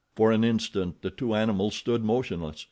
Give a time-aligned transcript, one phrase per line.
[0.15, 2.59] For an instant the two animals stood motionless.